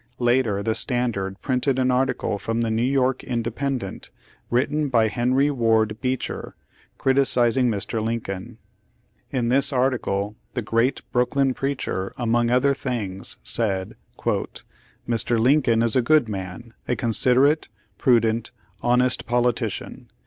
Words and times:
Later 0.17 0.63
the 0.63 0.73
Standard 0.73 1.39
printed 1.43 1.77
an 1.77 1.91
article 1.91 2.39
from 2.39 2.61
the 2.61 2.71
New 2.71 2.81
York 2.81 3.19
Indepen 3.19 3.77
dent 3.77 4.09
written 4.49 4.89
by 4.89 5.09
Henry 5.09 5.51
Ward 5.51 6.01
Beecher 6.01 6.55
criticising 6.97 7.69
Mr. 7.69 8.03
Lincoln. 8.03 8.57
In 9.29 9.49
this 9.49 9.71
article 9.71 10.35
the 10.55 10.63
great 10.63 11.03
Brooklyn 11.11 11.53
preacher 11.53 12.15
among 12.17 12.49
other 12.49 12.73
things 12.73 13.37
said: 13.43 13.95
"Mr. 15.07 15.37
Lincoln 15.39 15.83
is 15.83 15.95
a 15.95 16.01
good 16.01 16.27
man; 16.27 16.73
a 16.87 16.95
considerate, 16.95 17.67
prudent, 17.99 18.49
honest 18.81 19.27
politician. 19.27 20.09